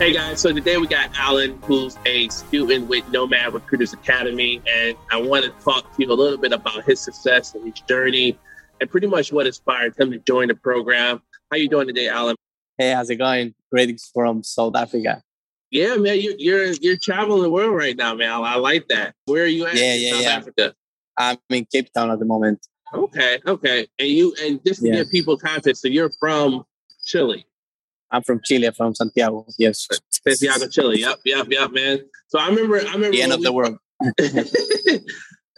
[0.00, 4.96] Hey guys, so today we got Alan, who's a student with Nomad Recruiters Academy, and
[5.12, 8.38] I want to talk to you a little bit about his success and his journey,
[8.80, 11.20] and pretty much what inspired him to join the program.
[11.50, 12.34] How you doing today, Alan?
[12.78, 13.54] Hey, how's it going?
[13.70, 15.22] Greetings from South Africa.
[15.70, 18.30] Yeah, man, you, you're you're traveling the world right now, man.
[18.30, 19.14] I like that.
[19.26, 19.74] Where are you at?
[19.74, 20.30] Yeah, yeah, South yeah.
[20.30, 20.74] Africa.
[21.18, 22.66] I'm in Cape Town at the moment.
[22.94, 23.86] Okay, okay.
[23.98, 24.94] And you and just to Yeah.
[24.94, 26.64] give people context, so you're from
[27.04, 27.44] Chile,
[28.12, 29.46] I'm from Chile, from Santiago.
[29.58, 29.86] Yes,
[30.26, 31.00] Santiago, Chile.
[31.00, 32.00] Yep, yep, yep, man.
[32.28, 33.76] So I remember, I remember the end of the world.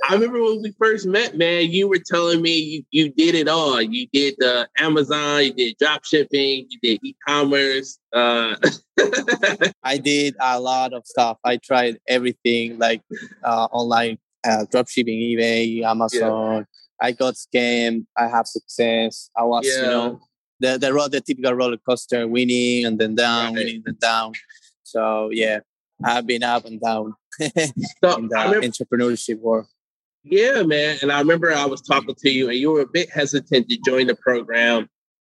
[0.09, 1.71] I remember when we first met, man.
[1.71, 3.81] You were telling me you, you did it all.
[3.81, 7.99] You did the Amazon, you did drop shipping, you did e-commerce.
[8.13, 8.57] Uh,
[9.85, 11.39] I did a lot of stuff.
[11.45, 13.03] I tried everything like
[13.45, 16.67] uh, online uh, dropshipping, eBay, Amazon.
[17.01, 18.07] I got scammed.
[18.17, 19.31] I have success.
[19.37, 20.21] I was, you know,
[20.63, 23.65] the the typical roller coaster, winning and then down, Right.
[23.65, 24.33] winning and down.
[24.83, 25.61] So yeah,
[26.05, 27.47] I've been up and down so
[28.19, 29.67] in the remember, entrepreneurship world.
[30.25, 30.99] yeah, man.
[31.03, 33.79] And I remember I was talking to you, and you were a bit hesitant to
[33.85, 34.89] join the program.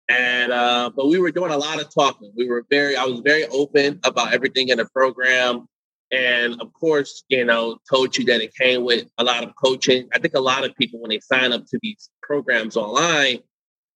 [0.09, 2.31] And uh, but we were doing a lot of talking.
[2.35, 5.67] We were very, I was very open about everything in the program.
[6.11, 10.09] And of course, you know, told you that it came with a lot of coaching.
[10.13, 13.39] I think a lot of people, when they sign up to these programs online,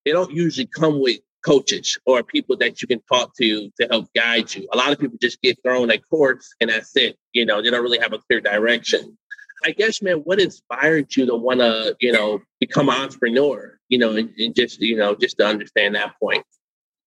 [0.04, 4.06] they don't usually come with coaches or people that you can talk to to help
[4.14, 4.68] guide you.
[4.72, 7.16] A lot of people just get thrown a course and that's it.
[7.32, 9.16] You know, they don't really have a clear direction.
[9.64, 13.78] I guess, man, what inspired you to want to, you know, become an entrepreneur?
[13.88, 16.44] You know, and, and just, you know, just to understand that point.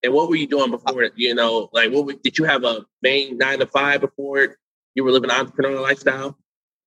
[0.03, 1.09] And what were you doing before?
[1.15, 4.57] You know, like what were, did you have a main nine to five before
[4.95, 6.37] you were living an entrepreneurial lifestyle?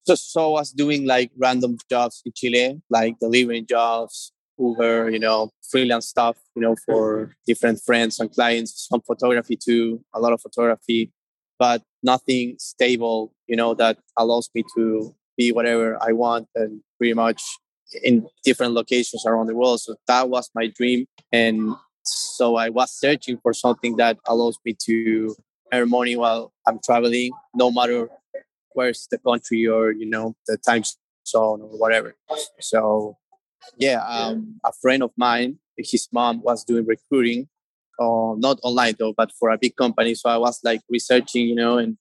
[0.03, 5.19] So, so I was doing like random jobs in Chile, like delivering jobs, Uber, you
[5.19, 10.33] know, freelance stuff, you know, for different friends and clients, some photography too, a lot
[10.33, 11.13] of photography,
[11.59, 17.15] but nothing stable, you know, that allows me to be whatever I want and pretty
[17.15, 17.43] much
[18.03, 19.81] in different locations around the world.
[19.81, 21.07] So that was my dream.
[21.33, 21.75] And
[22.05, 25.35] so I was searching for something that allows me to
[25.73, 28.09] earn money while I'm traveling, no matter
[28.75, 30.83] where's the country or you know the time
[31.27, 32.15] zone or whatever
[32.61, 33.17] so
[33.79, 37.49] yeah um, a friend of mine his mom was doing recruiting
[38.01, 40.15] uh, not online though but for a big company.
[40.15, 41.97] So i was like researching you know and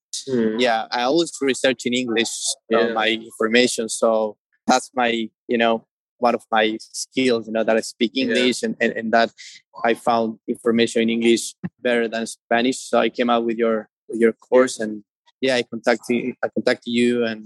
[0.59, 2.29] yeah i always research in english
[2.74, 2.94] uh, Yeah.
[2.94, 3.90] my information.
[3.90, 4.38] So
[4.68, 5.85] that's my you know
[6.19, 8.24] one of my skills you know that i speak Yeah.
[8.25, 9.30] english and, and, and that
[9.84, 12.80] i found information in english better than spanish.
[12.80, 15.03] So i came out with your with your course and
[15.41, 17.40] yeah i contacted i contacted you and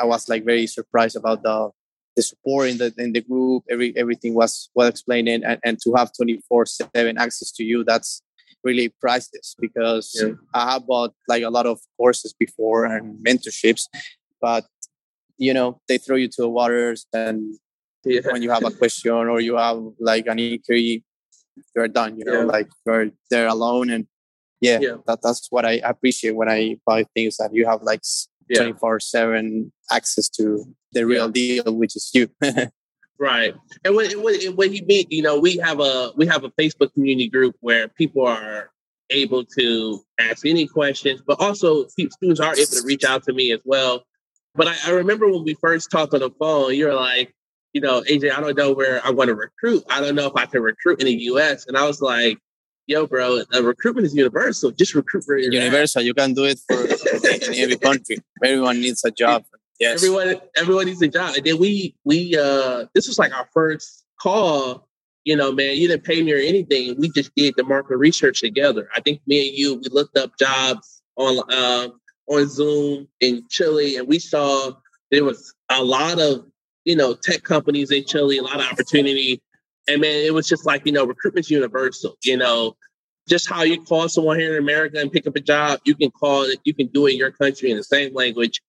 [0.00, 1.70] i was like very surprised about the
[2.16, 5.92] the support in the in the group every everything was well explained and, and, to
[5.94, 8.22] have 24 7 access to you that's
[8.64, 10.34] really priceless because Yeah.
[10.54, 13.84] i have bought like a lot of courses before and mentorships
[14.40, 14.64] but
[15.38, 17.56] you know they throw you to the waters and
[18.04, 18.20] Yeah.
[18.32, 21.04] when you have a question or you have like an inquiry
[21.74, 22.56] you're done you know Yeah.
[22.56, 24.06] like you're there alone and
[24.60, 24.96] yeah, Yeah.
[25.06, 28.00] That, that's what i appreciate when i buy things that you have like
[28.48, 28.62] Yeah.
[28.62, 32.28] 24 7 access to the real deal which is you
[33.22, 33.54] Right.
[33.84, 36.92] And when, when, when you meet, you know, we have a we have a Facebook
[36.92, 38.70] community group where people are
[39.10, 43.52] able to ask any questions, but also students are able to reach out to me
[43.52, 44.02] as well.
[44.56, 47.32] But I, I remember when we first talked on the phone, you were like,
[47.72, 49.84] you know, AJ, I don't know where I want to recruit.
[49.88, 51.66] I don't know if I can recruit in the US.
[51.68, 52.38] And I was like,
[52.86, 54.70] yo, bro, uh, recruitment is universal.
[54.70, 59.04] Just recruit for your universal you can do it for in every country everyone needs
[59.04, 59.44] a job
[59.82, 61.34] yes Everyone, everyone needs a job.
[61.36, 64.88] And then we, we, uh, this was like our first call.
[65.24, 66.96] You know, man, you didn't pay me or anything.
[66.98, 68.88] We just did the market research together.
[68.96, 73.96] I think me and you, we looked up jobs on, um, on Zoom in Chile,
[73.96, 74.72] and we saw
[75.10, 76.44] there was a lot of,
[76.84, 79.40] you know, tech companies in Chile, a lot of opportunity.
[79.88, 82.16] And man, it was just like, you know, recruitment's universal.
[82.22, 82.76] You know,
[83.28, 86.10] just how you call someone here in America and pick up a job, you can
[86.10, 88.60] call it, you can do it in your country in the same language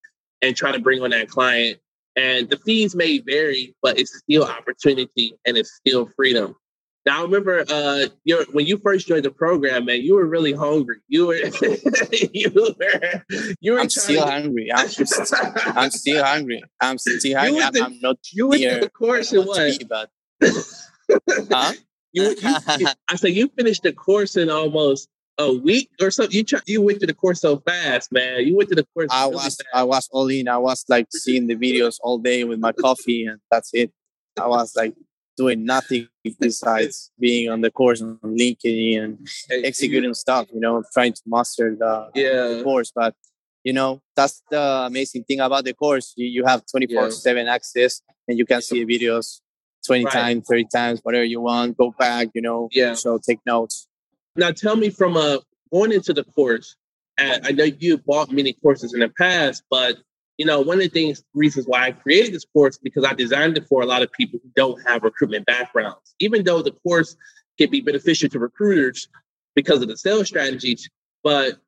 [0.42, 1.78] and try to bring on that client.
[2.16, 6.54] And the fees may vary, but it's still opportunity and it's still freedom.
[7.06, 10.52] Now, I remember uh, your, when you first joined the program, man, you were really
[10.52, 11.00] hungry.
[11.08, 11.34] You were,
[12.32, 13.24] you were,
[13.60, 14.86] you were i'm still to- hungry i'm,
[15.76, 19.40] I'm still hungry i'm still hungry I'm, not you went here the course it I
[19.42, 19.78] in want to what?
[19.78, 20.10] be, but
[21.50, 21.72] huh?
[22.16, 22.36] You, you,
[23.08, 26.32] I said you finished the course in almost a week or something.
[26.32, 28.46] You try, you went to the course so fast, man.
[28.46, 29.08] You went to the course.
[29.10, 29.64] I really was fast.
[29.74, 30.46] I was all in.
[30.46, 33.90] I was like seeing the videos all day with my coffee, and that's it.
[34.40, 34.94] I was like
[35.36, 36.06] doing nothing
[36.38, 41.76] besides being on the course on LinkedIn and executing stuff, you know, trying to master
[41.76, 42.58] the, yeah.
[42.58, 42.92] the course.
[42.94, 43.14] But
[43.64, 46.12] you know, that's the amazing thing about the course.
[46.16, 47.10] You, you have 24 yeah.
[47.10, 49.40] 7 access and you can see the videos
[49.86, 50.12] 20 right.
[50.12, 51.76] times, 30 times, whatever you want.
[51.76, 52.94] Go back, you know, yeah.
[52.94, 53.86] so take notes.
[54.36, 55.38] Now, tell me from uh,
[55.72, 56.76] going into the course,
[57.18, 59.98] I know you bought many courses in the past, but
[60.36, 63.56] you know, one of the things, reasons why I created this course because I designed
[63.56, 66.14] it for a lot of people who don't have recruitment backgrounds.
[66.18, 67.16] Even though the course
[67.56, 69.08] can be beneficial to recruiters
[69.54, 70.90] because of the sales strategies,
[71.22, 71.60] but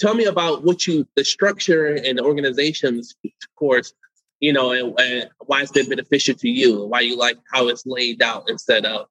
[0.00, 3.14] tell me about what you, the structure and the organization's
[3.56, 3.94] course,
[4.42, 7.86] you know, and, and why is been beneficial to you, why you like how it's
[7.86, 9.08] laid out and set up.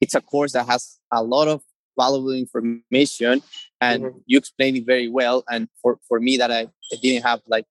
[0.00, 1.62] It's a course that has a lot of
[1.96, 3.42] valuable information
[3.80, 4.18] and mm-hmm.
[4.26, 5.44] you explained it very well.
[5.48, 6.62] And for, for me that I,
[6.92, 7.64] I didn't have like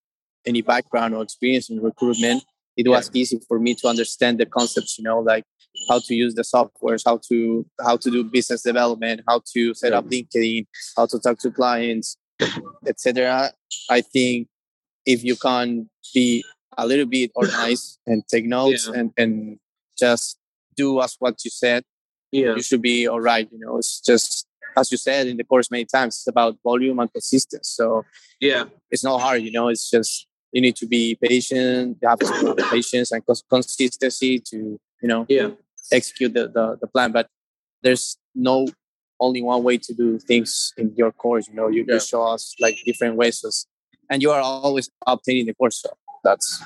[0.47, 2.45] any background or experience in recruitment,
[2.77, 3.19] it was yeah.
[3.19, 5.43] easy for me to understand the concepts, you know, like
[5.89, 9.91] how to use the softwares, how to how to do business development, how to set
[9.91, 10.65] up LinkedIn,
[10.95, 12.15] how to talk to clients,
[12.87, 13.51] etc.
[13.89, 14.47] I think
[15.05, 16.45] if you can be
[16.77, 18.99] a little bit organized and take notes yeah.
[18.99, 19.59] and, and
[19.97, 20.37] just
[20.75, 21.83] do as what you said,
[22.31, 22.55] yeah.
[22.55, 23.47] you should be all right.
[23.51, 24.47] You know, it's just
[24.77, 27.61] as you said in the course many times, it's about volume and consistency.
[27.63, 28.05] So
[28.39, 29.41] yeah, it's not hard.
[29.41, 31.97] You know, it's just you need to be patient.
[32.01, 35.49] You have to have patience and consistency to you know yeah
[35.91, 37.11] execute the, the, the plan.
[37.11, 37.27] But
[37.83, 38.67] there's no
[39.19, 41.47] only one way to do things in your course.
[41.47, 41.95] You know, you, yeah.
[41.95, 43.67] you show us like different ways,
[44.09, 45.81] and you are always updating the course.
[45.81, 45.89] So
[46.23, 46.63] that's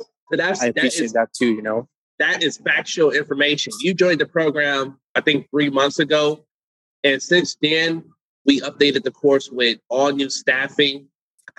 [0.00, 1.52] so that's I appreciate that, is, that too.
[1.52, 3.72] You know, that is factual information.
[3.80, 6.44] You joined the program, I think, three months ago,
[7.02, 8.04] and since then
[8.46, 11.08] we updated the course with all new staffing,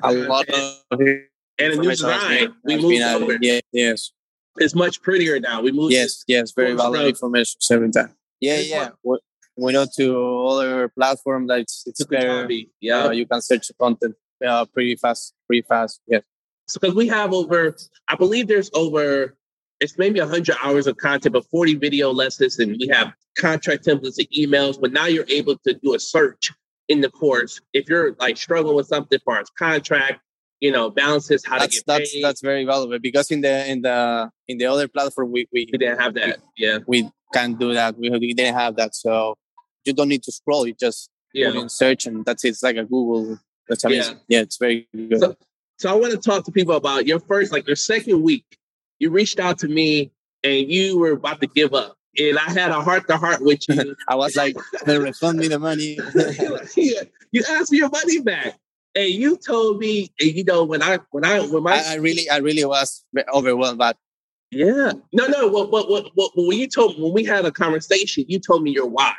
[0.03, 1.27] a lot of and
[1.59, 2.53] a new design.
[2.63, 3.37] We moved over.
[3.41, 4.11] Yeah, yes.
[4.57, 5.61] It's much prettier now.
[5.61, 5.93] We moved.
[5.93, 8.11] Yes, yes, very valuable information Seven times.
[8.39, 8.89] Yeah, yeah.
[9.03, 9.19] We,
[9.57, 12.47] we know to other platform that it's, it's better.
[12.79, 14.15] Yeah, uh, you can search the content
[14.45, 16.01] uh, pretty fast, pretty fast.
[16.07, 16.23] Yes.
[16.67, 17.75] So, because we have over,
[18.07, 19.35] I believe there's over,
[19.79, 24.17] it's maybe 100 hours of content, but 40 video lessons, and we have contract templates
[24.17, 24.79] and emails.
[24.79, 26.51] But now you're able to do a search
[26.87, 30.19] in the course if you're like struggling with something as far as contract
[30.59, 32.23] you know balances how that's, to get that's paid.
[32.23, 35.77] that's very valuable because in the in the in the other platform we we, we
[35.77, 39.35] didn't have that we, yeah we can't do that we, we didn't have that so
[39.83, 41.51] you don't need to scroll you just yeah.
[41.51, 44.57] put in search and that's it it's like a google that's amazing yeah, yeah it's
[44.57, 45.35] very good so,
[45.77, 48.57] so i want to talk to people about your first like your second week
[48.99, 50.11] you reached out to me
[50.43, 53.59] and you were about to give up and I had a heart to heart with
[53.69, 53.95] you.
[54.07, 54.55] I was like,
[54.85, 55.97] refund me the money.
[57.31, 58.57] you asked for your money back.
[58.95, 61.95] And you told me, and you know, when I when I when my I, I
[61.95, 63.97] really I really was overwhelmed, but
[64.51, 65.49] yeah, no, no.
[65.49, 68.71] What, what, what, what, when you told when we had a conversation, you told me
[68.71, 69.13] your why,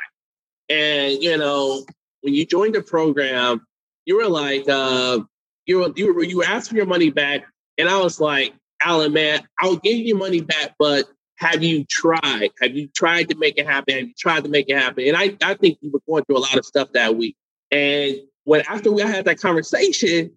[0.67, 1.85] and you know,
[2.21, 3.67] when you joined the program,
[4.05, 5.19] you were like, uh,
[5.67, 7.45] you were you were you were asking your money back,
[7.77, 11.05] and I was like, Alan, man, I'll give you money back, but
[11.37, 12.49] have you tried?
[12.61, 13.95] Have you tried to make it happen?
[13.95, 15.07] Have you tried to make it happen?
[15.07, 17.35] And I, I think you were going through a lot of stuff that week.
[17.71, 20.31] And when after we had that conversation,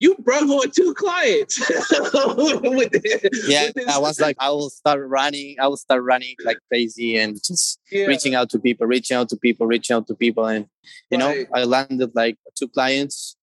[0.00, 1.58] you brought on two clients.
[3.48, 5.56] yeah, I was like, I will start running.
[5.60, 8.06] I will start running like crazy and just yeah.
[8.06, 10.66] reaching out to people, reaching out to people, reaching out to people, and
[11.10, 11.48] you right.
[11.50, 13.36] know, I landed like two clients.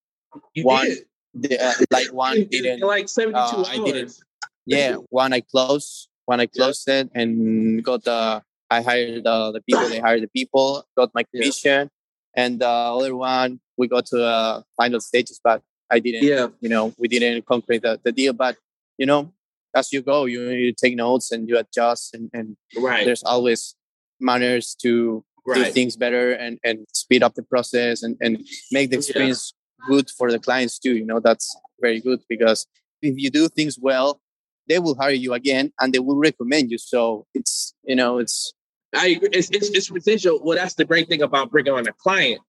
[0.54, 1.00] You one, did.
[1.36, 2.82] Uh, like one didn't.
[2.82, 3.70] like seventy-two uh, hours.
[3.70, 4.24] I didn't.
[4.65, 6.10] Yeah, one I closed.
[6.25, 7.01] One I closed yeah.
[7.01, 8.42] it and got the.
[8.70, 9.88] I hired uh, the people.
[9.89, 10.84] They hired the people.
[10.98, 11.89] Got my commission,
[12.36, 12.44] yeah.
[12.44, 16.24] and the other one we got to the final stages, but I didn't.
[16.24, 16.48] Yeah.
[16.62, 18.34] You know, we didn't complete the, the deal.
[18.34, 18.58] But
[18.98, 19.34] you know,
[19.75, 23.06] as you go, you you take notes and you adjust, and, and right.
[23.06, 23.75] there's always
[24.20, 25.65] manners to right.
[25.65, 29.54] do things better and and speed up the process and and make the experience.
[29.88, 30.96] Good for the clients too.
[30.96, 32.68] You know, that's very good because
[33.01, 34.22] if you do things well,
[34.68, 36.77] they will hire you again and they will recommend you.
[36.77, 38.54] So it's you know it's
[38.96, 39.30] I agree.
[39.34, 40.39] It's, it's, it's residual.
[40.44, 42.39] Well, that's the great thing about bringing on a client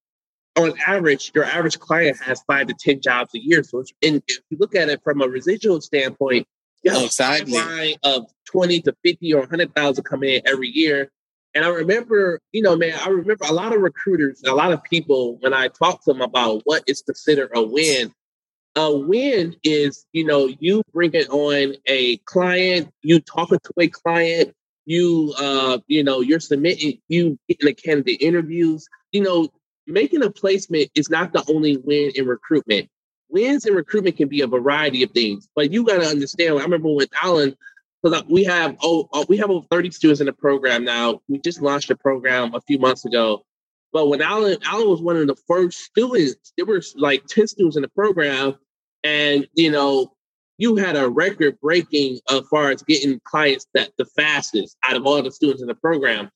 [0.56, 3.62] on average, your average client has five to 10 jobs a year.
[3.62, 6.46] So and if you look at it from a residual standpoint,
[6.82, 7.56] you have exactly.
[7.56, 11.10] a line of 20 to 50 or 100,000 coming in every year.
[11.56, 14.84] And I remember, you know, man, I remember a lot of recruiters, a lot of
[14.84, 18.12] people, when I talk to them about what is considered a win,
[18.74, 24.52] a win is, you know, you bringing on a client, you talking to a client,
[24.84, 29.48] you, uh, you know, you're submitting, you getting a candidate interviews, you know,
[29.86, 32.86] making a placement is not the only win in recruitment.
[33.30, 36.58] Wins in recruitment can be a variety of things, but you got to understand.
[36.58, 37.56] I remember with Alan,
[38.10, 41.20] because we have oh, oh we have over 30 students in the program now.
[41.28, 43.44] We just launched the program a few months ago.
[43.92, 47.76] But when Alan Alan was one of the first students, there were like 10 students
[47.76, 48.56] in the program,
[49.04, 50.12] and you know,
[50.58, 55.06] you had a record breaking as far as getting clients that the fastest out of
[55.06, 56.30] all the students in the program.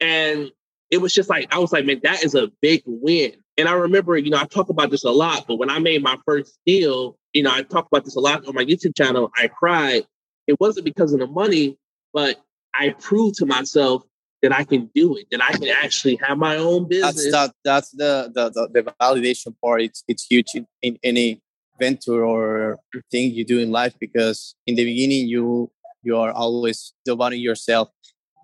[0.00, 0.50] And
[0.90, 3.32] it was just like I was like, man, that is a big win.
[3.58, 6.02] And I remember, you know, I talk about this a lot, but when I made
[6.02, 9.30] my first deal, you know, I talk about this a lot on my YouTube channel.
[9.36, 10.04] I cried
[10.46, 11.78] it wasn't because of the money,
[12.12, 12.42] but
[12.74, 14.02] I proved to myself
[14.42, 17.30] that I can do it, that I can actually have my own business.
[17.30, 19.82] That's that, that's the, the, the the validation part.
[19.82, 21.40] It's it's huge in, in any
[21.80, 22.78] venture or
[23.10, 25.70] thing you do in life because in the beginning you
[26.02, 27.88] you are always devoting yourself.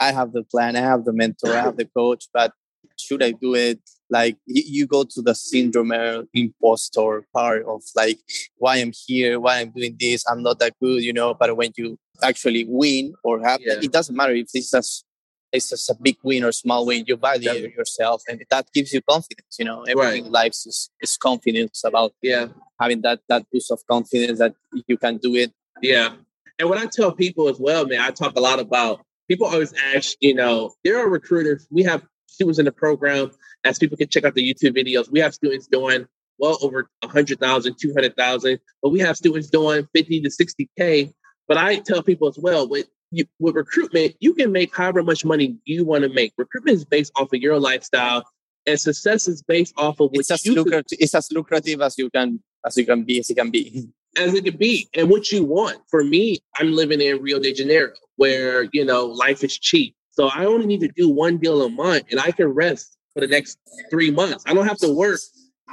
[0.00, 2.52] I have the plan, I have the mentor, I have the coach, but
[2.96, 3.80] should I do it?
[4.10, 5.92] Like you go to the syndrome
[6.32, 8.18] impostor part of like
[8.56, 11.34] why I'm here, why I'm doing this, I'm not that good, you know.
[11.34, 13.74] But when you actually win or have, yeah.
[13.82, 15.04] it doesn't matter if this is
[15.52, 17.04] it's just a big win or small win.
[17.06, 17.74] You value Definitely.
[17.76, 19.56] yourself, and that gives you confidence.
[19.58, 20.26] You know, everything right.
[20.26, 22.46] in life is, is confidence about yeah
[22.80, 24.54] having that that boost of confidence that
[24.86, 25.52] you can do it.
[25.82, 26.14] Yeah,
[26.58, 29.00] and what I tell people as well, man, I talk a lot about.
[29.28, 31.66] People always ask, you know, there are recruiters.
[31.70, 33.30] We have students in the program,
[33.64, 35.10] as people can check out the YouTube videos.
[35.10, 36.06] We have students doing
[36.38, 41.12] well over 100,000, 200,000, but we have students doing 50 to 60K.
[41.46, 45.24] But I tell people as well, with, you, with recruitment, you can make however much
[45.24, 46.32] money you want to make.
[46.36, 48.24] Recruitment is based off of your lifestyle,
[48.66, 52.10] and success is based off of what it's as, lucrative, it's as lucrative as you
[52.10, 53.88] can as you can be as it can be.
[54.16, 55.78] As it can be, and what you want.
[55.90, 59.94] For me, I'm living in Rio de Janeiro, where you know life is cheap.
[60.10, 63.26] So I only need to do one deal a month and I can rest for
[63.26, 63.58] the next
[63.90, 64.44] three months.
[64.46, 65.18] I don't have to work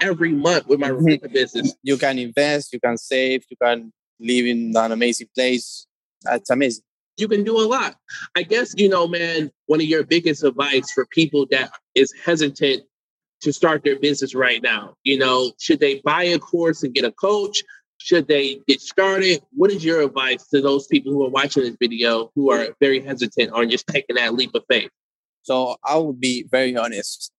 [0.01, 1.31] every month with my mm-hmm.
[1.31, 1.75] business.
[1.83, 5.85] You can invest, you can save, you can live in an amazing place.
[6.23, 6.83] That's amazing.
[7.17, 7.95] You can do a lot.
[8.35, 12.83] I guess, you know, man, one of your biggest advice for people that is hesitant
[13.41, 17.05] to start their business right now, you know, should they buy a course and get
[17.05, 17.61] a coach?
[17.97, 19.41] should they get started?
[19.51, 22.99] What is your advice to those people who are watching this video who are very
[22.99, 24.91] hesitant on just taking that leap of faith?
[25.43, 27.31] So I will be very honest.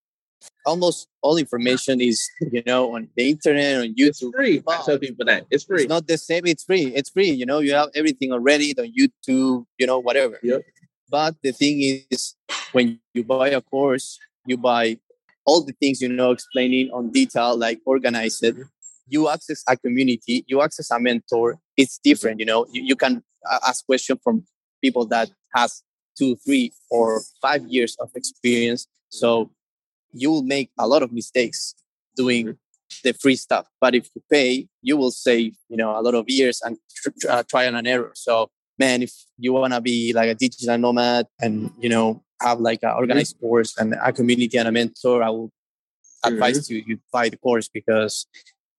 [0.67, 4.33] Almost all information is, you know, on the internet, on YouTube.
[4.35, 4.63] It's free.
[4.69, 5.47] I tell people that.
[5.51, 5.83] It's free.
[5.83, 6.47] It's not the same.
[6.47, 6.87] It's free.
[6.95, 7.31] It's free.
[7.31, 10.39] You know, you have everything already on YouTube, you know, whatever.
[10.43, 10.63] Yep.
[11.09, 12.35] But the thing is,
[12.73, 14.99] when you buy a course, you buy
[15.47, 18.63] all the things you know explaining on detail, like organize it mm-hmm.
[19.09, 22.41] you access a community, you access a mentor, it's different.
[22.41, 23.23] You know, you, you can
[23.67, 24.45] ask questions from
[24.83, 25.83] people that has
[26.19, 28.87] two, three, or five years of experience.
[29.09, 29.51] So
[30.13, 31.75] you will make a lot of mistakes
[32.17, 32.57] doing
[33.03, 33.67] the free stuff.
[33.81, 37.29] But if you pay, you will save, you know, a lot of years and tr-
[37.29, 38.13] uh, trial and error.
[38.15, 38.49] So
[38.79, 42.81] man, if you want to be like a digital nomad and, you know, have like
[42.83, 43.47] an organized mm-hmm.
[43.47, 45.51] course and a community and a mentor, I will
[46.25, 46.75] advise mm-hmm.
[46.75, 48.27] you, you buy the course because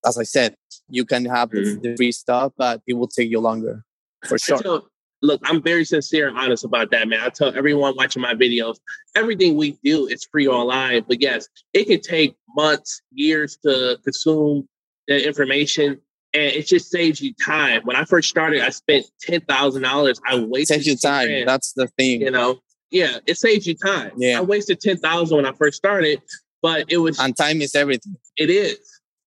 [0.06, 0.56] as I said,
[0.90, 1.82] you can have mm-hmm.
[1.82, 3.84] the free stuff, but it will take you longer
[4.26, 4.84] for sure.
[5.22, 7.20] Look, I'm very sincere and honest about that, man.
[7.22, 8.78] I tell everyone watching my videos,
[9.16, 11.06] everything we do is free online.
[11.08, 14.68] But yes, it can take months, years to consume
[15.08, 16.00] the information.
[16.34, 17.82] And it just saves you time.
[17.86, 20.20] When I first started, I spent ten thousand dollars.
[20.28, 21.28] I wasted saves you time.
[21.28, 22.22] Grand, That's the thing.
[22.22, 22.60] You know,
[22.92, 24.12] yeah, it saves you time.
[24.18, 26.22] Yeah, I wasted ten thousand when I first started,
[26.62, 28.18] but it was and time is everything.
[28.36, 28.78] It is.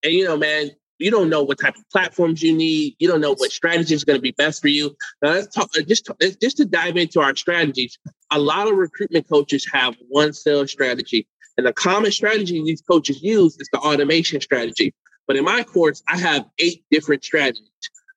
[0.04, 0.70] And you know, man,
[1.00, 2.95] you don't know what type of platforms you need.
[2.99, 4.97] You don't know what strategy is going to be best for you.
[5.23, 6.09] Now, let's talk uh, just
[6.40, 7.99] just to dive into our strategies.
[8.30, 11.26] A lot of recruitment coaches have one sales strategy,
[11.57, 14.95] and the common strategy these coaches use is the automation strategy.
[15.26, 17.71] But in my course, I have eight different strategies.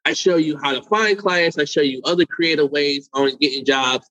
[0.05, 1.57] I show you how to find clients.
[1.57, 4.09] I show you other creative ways on getting jobs.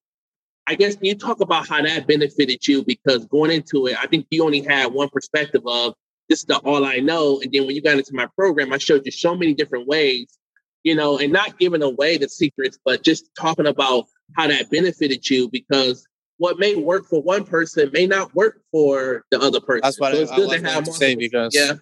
[0.66, 4.26] I guess you talk about how that benefited you because going into it, I think
[4.30, 5.94] you only had one perspective of
[6.32, 7.40] this is the all I know.
[7.42, 10.38] And then when you got into my program, I showed you so many different ways,
[10.82, 15.28] you know, and not giving away the secrets, but just talking about how that benefited
[15.28, 16.06] you because
[16.38, 19.82] what may work for one person may not work for the other person.
[19.82, 21.74] That's what so it's I, good I to have to say because yeah.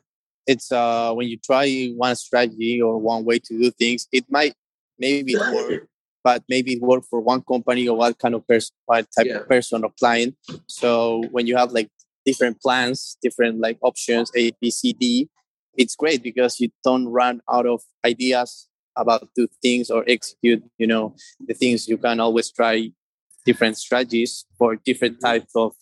[0.49, 4.55] it's uh when you try one strategy or one way to do things, it might
[4.99, 5.87] maybe work,
[6.25, 9.37] but maybe it work for one company or what kind of person, what type yeah.
[9.37, 10.35] of person or client.
[10.67, 11.89] So when you have like
[12.25, 15.29] different plans, different like options, A, B, C, D.
[15.77, 20.87] It's great because you don't run out of ideas about do things or execute, you
[20.87, 21.15] know,
[21.47, 22.91] the things you can always try
[23.47, 25.73] different strategies for different types of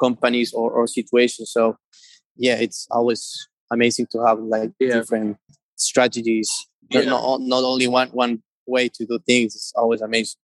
[0.00, 1.50] companies or, or situations.
[1.52, 1.76] So
[2.36, 4.94] yeah, it's always amazing to have like yeah.
[4.94, 5.36] different
[5.76, 6.50] strategies.
[6.90, 7.02] Yeah.
[7.02, 9.54] Not, not only one one way to do things.
[9.54, 10.40] It's always amazing.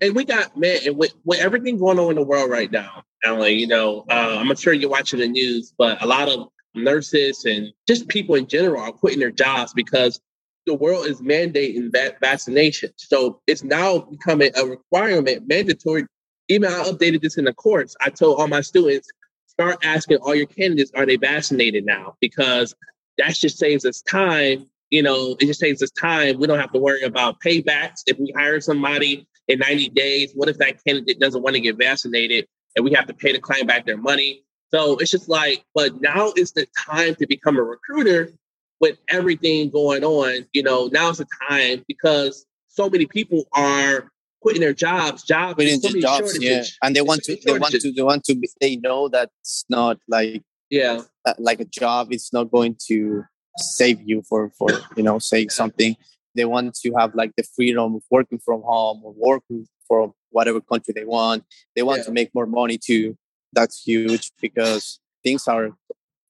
[0.00, 3.04] And we got man, and with, with everything going on in the world right now,
[3.24, 7.44] Alan, you know, uh, I'm sure you're watching the news, but a lot of nurses
[7.44, 10.20] and just people in general are quitting their jobs because
[10.66, 12.90] the world is mandating that vaccination.
[12.96, 16.06] So it's now becoming a requirement, mandatory.
[16.48, 17.94] Even I updated this in the course.
[18.00, 19.08] I told all my students,
[19.46, 22.16] start asking all your candidates, are they vaccinated now?
[22.20, 22.74] Because
[23.18, 24.66] that just saves us time.
[24.90, 26.38] You know, it just saves us time.
[26.38, 28.02] We don't have to worry about paybacks.
[28.06, 31.76] If we hire somebody in 90 days, what if that candidate doesn't want to get
[31.76, 32.46] vaccinated
[32.76, 34.44] and we have to pay the client back their money?
[34.70, 38.32] So it's just like, but now is the time to become a recruiter
[38.80, 40.46] with everything going on.
[40.52, 44.10] You know, now's the time because so many people are
[44.40, 47.72] quitting their jobs, jobs, quitting so their jobs, yeah, and they want to, they want
[47.72, 52.08] to, they want to, they know that's not like, yeah, uh, like a job.
[52.10, 53.24] It's not going to
[53.56, 55.96] save you for, for you know, saying something.
[56.34, 60.60] They want to have like the freedom of working from home or working from whatever
[60.60, 61.44] country they want.
[61.76, 62.04] They want yeah.
[62.04, 63.16] to make more money too.
[63.52, 65.70] That's huge because things are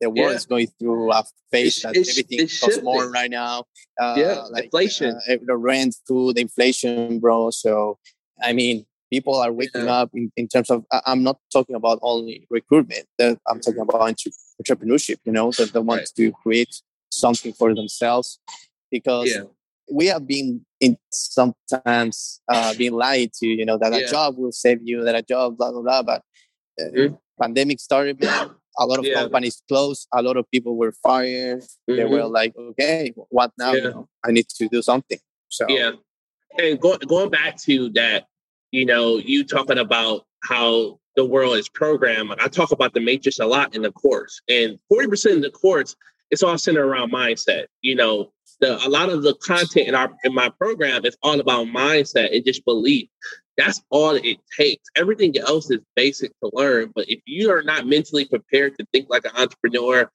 [0.00, 0.36] the world yeah.
[0.36, 3.64] is going through a phase that everything costs more right now.
[4.00, 7.50] Uh, yeah, like, inflation, uh, the rent, food, inflation, bro.
[7.50, 7.98] So,
[8.42, 10.00] I mean, people are waking yeah.
[10.00, 10.84] up in, in, terms of.
[11.06, 13.06] I'm not talking about only recruitment.
[13.20, 14.00] I'm talking about
[14.62, 15.18] entrepreneurship.
[15.24, 16.08] You know, that they want right.
[16.16, 18.38] to create something for themselves
[18.90, 19.30] because.
[19.30, 19.44] Yeah.
[19.90, 24.52] We have been in sometimes uh, being lied to, you know, that a job will
[24.52, 26.02] save you, that a job, blah blah blah.
[26.02, 26.22] But
[26.80, 27.14] uh, mm-hmm.
[27.40, 28.18] pandemic started,
[28.78, 29.14] a lot of yeah.
[29.14, 31.96] companies closed a lot of people were fired mm-hmm.
[31.96, 32.32] they were mm-hmm.
[32.32, 33.82] like okay what now yeah.
[33.82, 35.92] you know, i need to do something so yeah
[36.58, 38.26] and go, going back to that
[38.70, 43.38] you know you talking about how the world is programmed i talk about the matrix
[43.38, 45.94] a lot in the course and 40% of the course
[46.30, 48.30] it's all centered around mindset you know
[48.60, 52.34] the, a lot of the content in our in my program is all about mindset
[52.34, 53.08] and just belief
[53.56, 54.84] that's all it takes.
[54.96, 56.92] Everything else is basic to learn.
[56.94, 60.10] But if you are not mentally prepared to think like an entrepreneur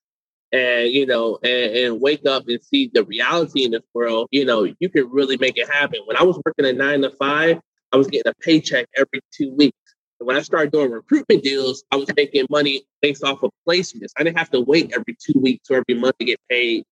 [0.51, 4.45] and you know and, and, wake up and see the reality in this world, you
[4.45, 5.99] know, you can really make it happen.
[6.05, 7.59] When I was working at nine to five,
[7.91, 9.77] I was getting a paycheck every two weeks.
[10.19, 14.11] And when I started doing recruitment deals, I was making money based off of placements.
[14.17, 16.83] I didn't have to wait every two weeks or every month to get paid.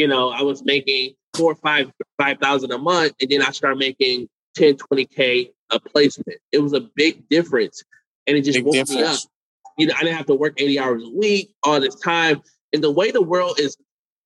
[0.00, 3.50] You know, I was making four or five five thousand a month, and then I
[3.50, 6.38] started making 10, 20K a placement.
[6.52, 7.84] It was a big difference.
[8.26, 8.96] And it just big woke difference.
[8.96, 9.18] me up.
[9.76, 12.40] You know, I didn't have to work 80 hours a week all this time.
[12.72, 13.76] And the way the world is,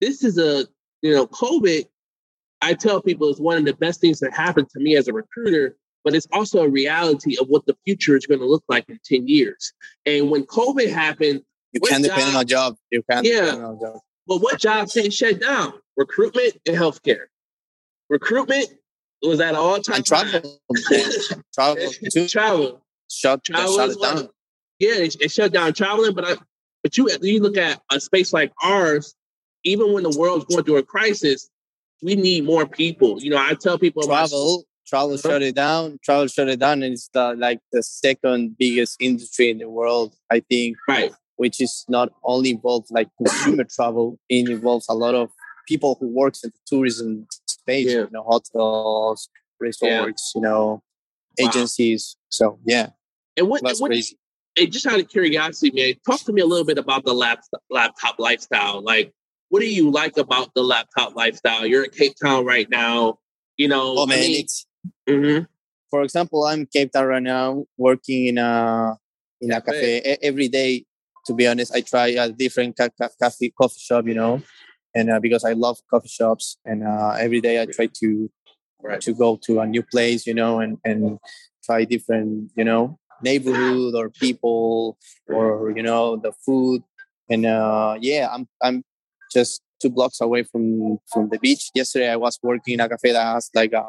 [0.00, 0.64] this is a,
[1.02, 1.86] you know, COVID,
[2.62, 5.12] I tell people is one of the best things that happened to me as a
[5.12, 8.88] recruiter, but it's also a reality of what the future is going to look like
[8.88, 9.72] in 10 years.
[10.06, 12.76] And when COVID happened, you can't depend on a job.
[12.92, 14.00] You can't yeah, depend on a job.
[14.26, 15.74] But what jobs didn't shut down?
[15.96, 17.26] Recruitment and healthcare.
[18.08, 18.68] Recruitment
[19.22, 19.96] was at all time.
[19.96, 20.60] And travel,
[21.54, 21.76] travel,
[22.12, 22.28] too.
[22.28, 24.28] travel, shut, travel shut it down.
[24.78, 26.14] Yeah, it, it, shut down traveling.
[26.14, 26.34] But I,
[26.82, 29.14] but you you look at a space like ours.
[29.66, 31.48] Even when the world's going through a crisis,
[32.02, 33.22] we need more people.
[33.22, 34.56] You know, I tell people travel.
[34.56, 35.28] About, travel uh-huh.
[35.28, 35.98] shut it down.
[36.04, 40.14] Travel shut it down, and it's the like the second biggest industry in the world.
[40.30, 40.76] I think.
[40.86, 41.12] Right.
[41.36, 45.30] Which is not only involved like consumer travel, it involves a lot of
[45.66, 48.00] people who works in the tourism space, yeah.
[48.00, 50.38] you know, hotels, resorts, yeah.
[50.38, 50.82] you know,
[51.40, 52.16] agencies.
[52.16, 52.26] Wow.
[52.30, 52.90] So yeah.
[53.36, 54.16] And what, that's what, crazy.
[54.56, 57.60] And just out of curiosity, man, talk to me a little bit about the laptop,
[57.70, 58.82] laptop lifestyle.
[58.82, 59.12] Like,
[59.48, 61.66] what do you like about the laptop lifestyle?
[61.66, 63.18] You're in Cape Town right now.
[63.56, 64.66] You know, oh man, I mean, it's.
[65.08, 65.44] Mm-hmm.
[65.90, 68.96] For example, I'm in Cape Town right now, working in a
[69.40, 70.18] in a cafe, cafe.
[70.22, 70.84] every day.
[71.26, 74.06] To be honest, I try a different ca- ca- coffee coffee shop.
[74.06, 74.42] You know,
[74.94, 78.30] and uh, because I love coffee shops, and uh, every day I try to
[78.82, 79.00] right.
[79.00, 81.18] to go to a new place, you know, and and
[81.64, 86.82] try different, you know, neighborhood or people or you know the food,
[87.28, 88.84] and uh, yeah, I'm I'm
[89.32, 91.70] just two blocks away from from the beach.
[91.74, 93.84] Yesterday I was working in a cafe that has like a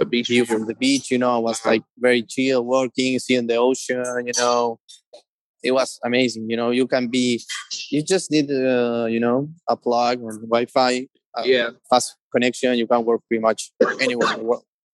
[0.00, 1.10] a beach view from the beach.
[1.10, 1.70] You know, I was uh-huh.
[1.70, 4.26] like very chill, working, seeing the ocean.
[4.26, 4.80] You know,
[5.64, 6.50] it was amazing.
[6.50, 7.42] You know, you can be,
[7.90, 11.08] you just need, uh, you know, a plug or Wi-Fi,
[11.44, 12.74] yeah, fast connection.
[12.74, 14.36] You can work pretty much anywhere,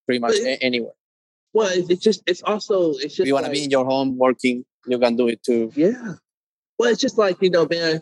[0.07, 0.93] pretty much anywhere.
[1.53, 3.21] Well, it's just, it's also, it's just.
[3.21, 5.73] If you want to be in your home working, you can do it too.
[5.75, 6.15] Yeah.
[6.79, 8.01] Well, it's just like you know, man.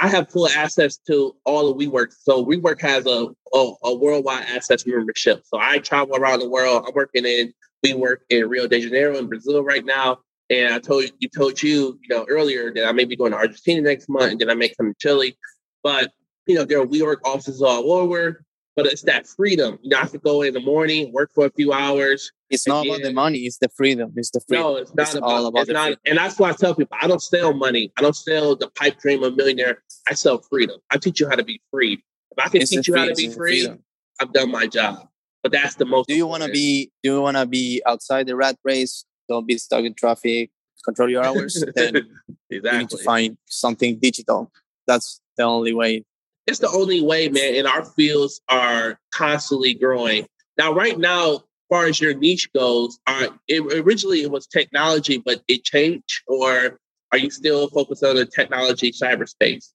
[0.00, 2.12] I have full access to all of WeWork.
[2.12, 5.42] So WeWork has a, a, a worldwide access membership.
[5.44, 6.84] So I travel around the world.
[6.86, 7.52] I'm working in
[7.84, 10.18] WeWork in Rio de Janeiro in Brazil right now.
[10.50, 13.38] And I told you told you, you know, earlier that I may be going to
[13.38, 15.36] Argentina next month and then I may come to Chile.
[15.82, 16.12] But,
[16.46, 19.78] you know, there are WeWork offices all over, but it's that freedom.
[19.82, 22.86] You know, I could go in the morning, work for a few hours, It's not
[22.86, 24.12] about the money; it's the freedom.
[24.16, 24.64] It's the freedom.
[24.64, 26.00] No, it's not It's about, all about it's the not, freedom.
[26.06, 27.92] and that's why I tell people I don't sell money.
[27.98, 29.82] I don't sell the pipe dream of millionaire.
[30.08, 30.78] I sell freedom.
[30.90, 32.02] I teach you how to be free.
[32.30, 33.80] If I can It's teach you how to be free, freedom.
[34.20, 35.08] I've done my job.
[35.42, 36.08] But that's the most.
[36.08, 36.90] Do you want to be?
[37.02, 39.04] Do you want to be outside the rat race?
[39.28, 40.50] Don't be stuck in traffic.
[40.84, 41.62] Control your hours.
[41.74, 42.06] then
[42.48, 44.50] you need to find something digital.
[44.86, 46.04] That's the only way.
[46.46, 47.54] it's the only way, man.
[47.56, 50.26] And our fields are constantly growing.
[50.56, 55.18] Now, right now, as far as your niche goes, are it, originally it was technology,
[55.18, 56.78] but it changed, or
[57.12, 59.72] are you still focused on the technology cyberspace?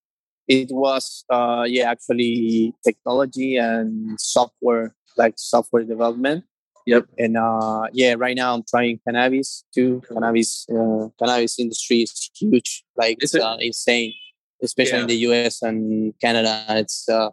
[0.47, 6.43] It was, uh, yeah, actually technology and software, like software development.
[6.85, 7.05] Yep.
[7.17, 10.01] And uh, yeah, right now I'm trying cannabis too.
[10.11, 13.41] Cannabis, uh, cannabis industry is huge, like Is it's it?
[13.41, 14.13] uh, insane,
[14.61, 16.63] especially in the US and Canada.
[16.69, 17.31] It's a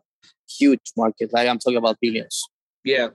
[0.59, 1.33] huge market.
[1.33, 2.43] Like I'm talking about billions.
[2.85, 3.09] Yeah,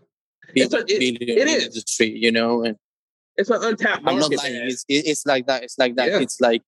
[0.53, 1.65] It's a- it- billion it is.
[1.67, 2.63] industry, you know.
[2.63, 2.75] And
[3.37, 4.23] it's an untapped market.
[4.25, 4.55] I'm not lying.
[4.67, 5.63] It's, it's like that.
[5.63, 6.09] It's like that.
[6.09, 6.19] Yeah.
[6.19, 6.61] It's like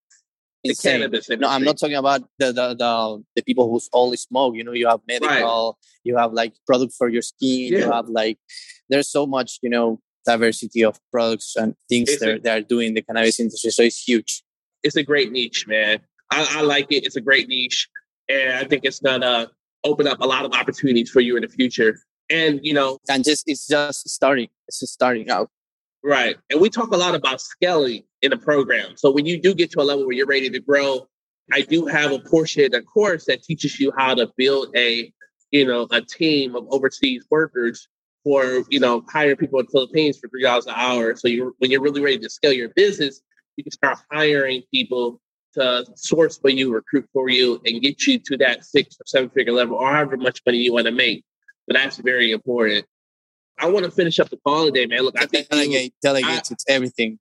[0.63, 0.99] insane.
[0.99, 1.29] cannabis.
[1.29, 4.55] No, I'm not talking about the the the, the people who only smoke.
[4.55, 8.37] You know, you have medical, you have like product for your skin, you have like
[8.89, 12.93] there's so much, you know, diversity of products and things It's a- they're doing in
[12.95, 13.71] the cannabis industry.
[13.71, 14.43] So it's huge.
[14.83, 15.99] It's a great niche, man.
[16.31, 17.05] I, I like it.
[17.05, 17.87] It's a great niche,
[18.29, 19.49] and I think it's gonna
[19.83, 21.99] open up a lot of opportunities for you in the future.
[22.29, 24.49] And you know, And just it's just starting.
[24.67, 25.49] It's just starting out.
[26.07, 26.37] Right.
[26.49, 28.95] And we talk a lot about scaling in the program.
[28.95, 31.05] So when you do get to a level where you're ready to grow,
[31.51, 35.11] I do have a portion of the course that teaches you how to build a,
[35.51, 37.89] you know, a team of overseas workers
[38.23, 41.13] for, you know, hire people in the Philippines for three dollars an hour.
[41.17, 43.19] So you when you're really ready to scale your business,
[43.57, 45.19] you can start hiring people
[45.55, 49.29] to source for you, recruit for you, and get you to that six or seven
[49.31, 51.25] figure level or however much money you want to make.
[51.67, 52.85] But that's very important.
[53.59, 55.01] I want to finish up the call today, man.
[55.01, 57.19] Look, I think you- Delegate, delegates, it's everything.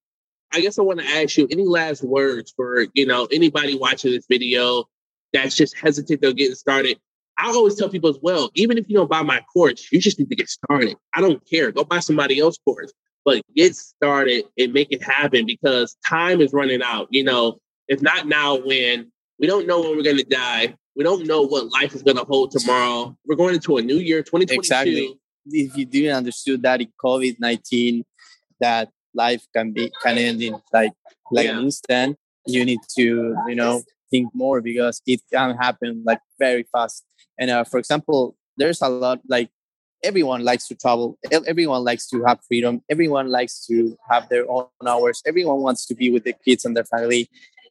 [0.52, 4.12] I guess I want to ask you any last words for you know anybody watching
[4.12, 4.84] this video
[5.32, 6.98] that's just hesitant to getting started.
[7.38, 10.18] I always tell people as well, even if you don't buy my course, you just
[10.18, 10.96] need to get started.
[11.14, 11.70] I don't care.
[11.72, 12.92] Go buy somebody else's course,
[13.24, 17.08] but get started and make it happen because time is running out.
[17.10, 20.74] You know, if not now, when we don't know when we're going to die.
[20.94, 23.14] We don't know what life is going to hold tomorrow.
[23.26, 24.58] We're going into a new year, 2022.
[24.58, 25.18] Exactly.
[25.50, 28.04] If you didn't understood that in COVID nineteen,
[28.60, 30.92] that life can be can end in like
[31.30, 31.58] like Yeah.
[31.58, 36.64] an instant, you need to you know think more because it can happen like very
[36.72, 37.04] fast.
[37.38, 39.50] And uh, for example, there's a lot like
[40.02, 41.18] everyone likes to travel.
[41.30, 42.82] Everyone likes to have freedom.
[42.88, 45.22] Everyone likes to have their own hours.
[45.26, 47.28] Everyone wants to be with the kids and their family.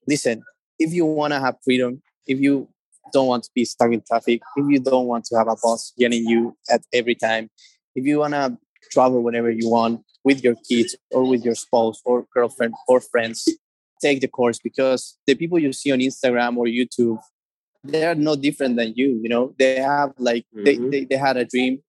[0.08, 0.44] Listen,
[0.78, 2.68] if you want to have freedom, if you
[3.12, 5.94] don't want to be stuck in traffic, if you don't want to have a boss
[5.98, 7.50] yelling you at every time,
[7.96, 8.58] if you want to
[8.92, 13.48] travel whenever you want with your kids or with your spouse or girlfriend or friends,
[14.02, 17.20] take the course because the people you see on Instagram or YouTube,
[17.84, 19.20] they are no different than you.
[19.22, 20.92] You know, they have like they, Mhm.
[20.92, 21.82] they, they had a dream,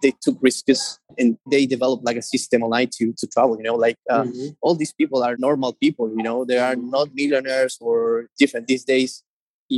[0.00, 3.56] they took risks and they developed like a system online to to travel.
[3.56, 4.56] You know, like uh, Mhm.
[4.62, 8.84] all these people are normal people you know they are not millionaires or different these
[8.84, 9.22] days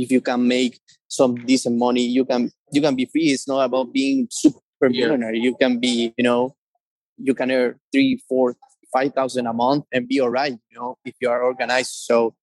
[0.01, 3.61] if you can make some decent money you can you can be free it's not
[3.63, 5.07] about being super Yeah.
[5.07, 6.55] millionaire you can be you know
[7.17, 8.55] you can earn three four
[8.93, 12.35] five thousand a month and be all right you know if you are organized so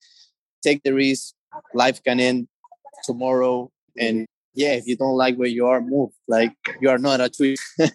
[0.63, 1.35] take the risk
[1.75, 2.49] life can end
[3.05, 7.21] tomorrow and yeah if you don't like where you are move like you are not
[7.21, 7.57] a tree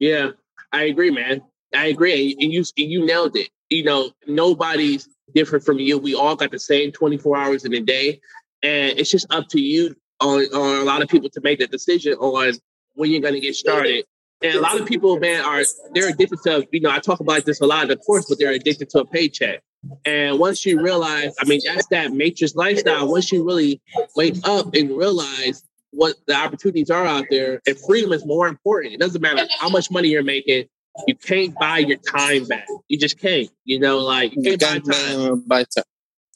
[0.00, 0.30] Yeah,
[0.72, 1.40] I agree, man.
[1.74, 2.36] I agree.
[2.40, 3.48] And you and you nailed it.
[3.70, 5.96] You know, nobody's different from you.
[5.98, 8.20] We all got the same 24 hours in a day.
[8.64, 11.70] And it's just up to you on, on a lot of people to make that
[11.70, 12.54] decision on
[12.94, 14.04] when you're gonna get started.
[14.42, 15.62] And a lot of people, man, are
[15.94, 18.38] they're addicted to, you know, I talk about this a lot in the course, but
[18.38, 19.62] they're addicted to a paycheck.
[20.04, 23.10] And once you realize, I mean, that's that matrix lifestyle.
[23.10, 23.80] Once you really
[24.16, 28.94] wake up and realize what the opportunities are out there, and freedom is more important.
[28.94, 30.64] It doesn't matter how much money you're making.
[31.06, 32.66] You can't buy your time back.
[32.88, 33.48] You just can't.
[33.64, 35.40] You know, like you you can't buy time.
[35.46, 35.84] buy time.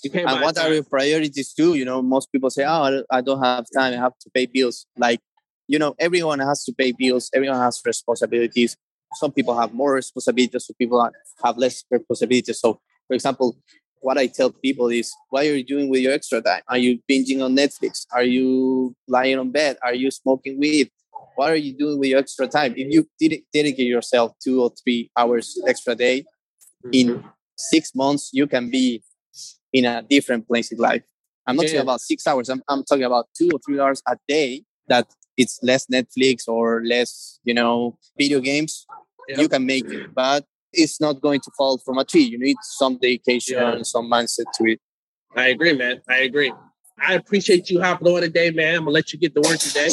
[0.05, 0.71] And what time.
[0.71, 1.75] are your priorities too?
[1.75, 4.87] You know most people say oh I don't- have time i have to pay bills.
[4.97, 5.21] Like
[5.67, 8.77] you know everyone has to pay bills everyone has responsibilities.
[9.15, 11.09] Some people have more responsibilities some people
[11.45, 12.61] have less responsibilities.
[12.61, 13.57] So for example
[14.01, 16.63] what i tell people is what are you doing with your extra time?
[16.69, 18.07] Are you binging on netflix?
[18.13, 19.77] Are you lying on bed?
[19.83, 20.91] Are you smoking weed?
[21.35, 22.75] What are you doing with your extra time?
[22.77, 26.25] If you ded- dedicate yourself two or three hours extra day
[26.93, 27.29] in mm-hmm.
[27.57, 29.03] six months you can be
[29.73, 31.03] in a different place in life.
[31.47, 31.69] I'm not Yeah.
[31.73, 32.49] talking about six hours.
[32.49, 36.83] I'm, I'm talking about two or three hours a day that it's less Netflix or
[36.85, 38.87] less, you know, video games.
[39.29, 39.39] Yep.
[39.39, 40.15] You can make it.
[40.15, 42.23] But it's not going to fall from a tree.
[42.23, 43.73] You need some dedication Yeah.
[43.73, 44.81] and some mindset to it.
[45.37, 46.01] I agree, man.
[46.09, 46.53] I agree.
[46.99, 48.75] I appreciate you hopping on today, man.
[48.77, 49.91] I'm gonna let you get to work today.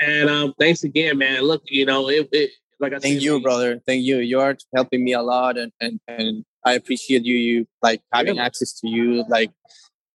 [0.00, 1.42] And um, thanks again, man.
[1.42, 3.80] Look, you know, it, it like I Thank said, you, brother.
[3.86, 4.18] Thank you.
[4.18, 7.36] You are helping me a lot, and and and I appreciate you.
[7.36, 8.44] You like having Yeah.
[8.44, 9.24] access to you.
[9.28, 9.50] Like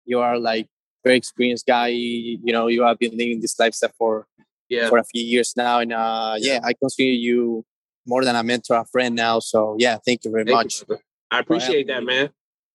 [0.04, 0.68] you are like
[1.04, 1.88] very experienced guy.
[1.88, 4.26] You know, you have been living this lifestyle for
[4.68, 7.64] Yeah, for a few years now, and uh, yeah, I consider you
[8.06, 9.38] more than a mentor, a friend now.
[9.40, 10.86] So yeah, thank you very Thank much.
[10.86, 11.02] brother.
[11.30, 12.30] I appreciate that, man.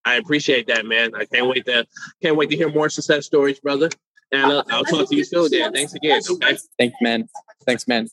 [0.05, 1.11] I appreciate that, man.
[1.15, 1.85] I can't wait to
[2.21, 3.89] can't wait to hear more success stories, brother.
[4.31, 5.49] And uh, I'll talk to you soon.
[5.51, 6.21] Then, thanks again.
[6.29, 6.57] Okay.
[6.77, 7.27] Thanks, man.
[7.65, 8.07] Thanks, man.